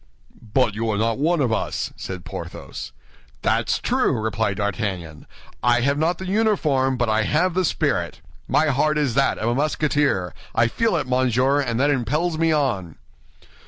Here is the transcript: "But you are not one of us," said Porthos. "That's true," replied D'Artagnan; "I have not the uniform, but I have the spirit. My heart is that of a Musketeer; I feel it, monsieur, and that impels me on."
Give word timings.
"But 0.55 0.73
you 0.73 0.89
are 0.89 0.97
not 0.97 1.19
one 1.19 1.41
of 1.41 1.53
us," 1.53 1.93
said 1.95 2.25
Porthos. 2.25 2.91
"That's 3.43 3.77
true," 3.77 4.19
replied 4.19 4.57
D'Artagnan; 4.57 5.27
"I 5.61 5.81
have 5.81 5.99
not 5.99 6.17
the 6.17 6.25
uniform, 6.25 6.97
but 6.97 7.07
I 7.07 7.21
have 7.21 7.53
the 7.53 7.63
spirit. 7.63 8.19
My 8.47 8.69
heart 8.69 8.97
is 8.97 9.13
that 9.13 9.37
of 9.37 9.47
a 9.49 9.53
Musketeer; 9.53 10.33
I 10.55 10.69
feel 10.69 10.95
it, 10.95 11.05
monsieur, 11.05 11.61
and 11.61 11.79
that 11.79 11.91
impels 11.91 12.39
me 12.39 12.51
on." 12.51 12.95